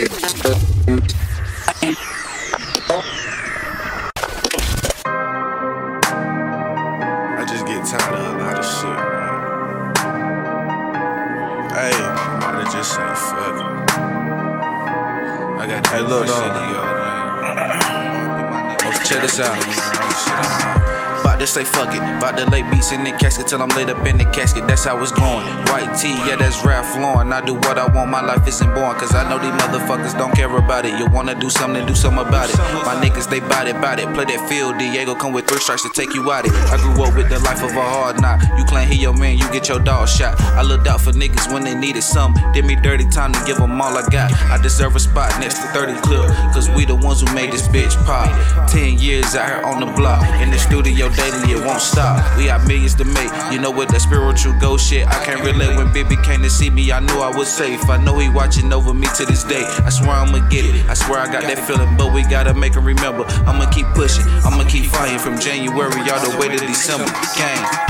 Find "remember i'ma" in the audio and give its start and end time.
62.84-63.70